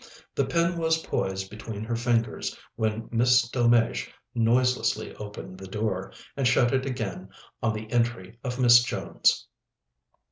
The 0.33 0.47
pen 0.47 0.79
was 0.79 1.03
poised 1.03 1.51
between 1.51 1.83
her 1.83 1.95
fingers 1.95 2.57
when 2.75 3.07
Miss 3.11 3.47
Delmege 3.51 4.09
noiselessly 4.33 5.13
opened 5.17 5.59
the 5.59 5.67
door, 5.67 6.11
and 6.35 6.47
shut 6.47 6.73
it 6.73 6.87
again 6.87 7.29
on 7.61 7.73
the 7.75 7.87
entry 7.91 8.39
of 8.43 8.59
Miss 8.59 8.81
Jones. 8.81 9.47